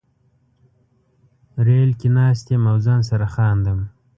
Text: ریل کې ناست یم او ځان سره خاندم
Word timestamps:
ریل 1.65 1.91
کې 1.99 2.09
ناست 2.15 2.45
یم 2.53 2.63
او 2.71 2.77
ځان 2.85 3.01
سره 3.09 3.25
خاندم 3.35 3.79